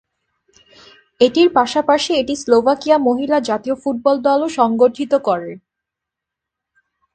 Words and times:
এটির 1.21 1.49
পাশাপাশি 1.53 2.11
এটি 2.13 2.33
স্লোভাকিয়া 2.35 2.97
মহিলা 3.07 3.37
জাতীয় 3.49 3.75
ফুটবল 3.75 4.15
দলও 4.27 4.47
সংগঠিত 4.59 5.13
করে। 5.27 5.51